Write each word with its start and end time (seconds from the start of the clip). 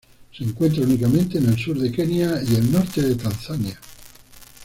Se 0.35 0.43
encuentra 0.43 0.81
únicamente 0.81 1.37
en 1.37 1.47
el 1.49 1.59
sur 1.59 1.77
del 1.77 1.91
Kenia 1.91 2.41
y 2.43 2.55
el 2.55 2.71
norte 2.71 3.03
de 3.03 3.13
Tanzania. 3.13 3.79